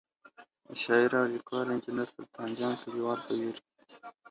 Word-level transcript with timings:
•د 0.67 0.69
شاعر 0.83 1.11
او 1.19 1.25
لیکوال 1.33 1.67
انجنیر 1.73 2.09
سلطان 2.15 2.49
جان 2.57 2.73
کلیوال 2.83 3.19
په 3.25 3.31
ویر 3.39 3.57
کي, 3.65 3.71